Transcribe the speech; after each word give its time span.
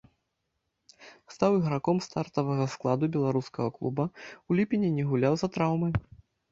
Стаў 1.33 1.51
іграком 1.59 1.97
стартавага 2.07 2.65
складу 2.77 3.13
беларускага 3.17 3.69
клуба, 3.79 4.03
у 4.49 4.63
ліпені 4.63 4.95
не 4.99 5.03
гуляў 5.13 5.33
з-за 5.41 5.47
траўмы. 5.59 5.89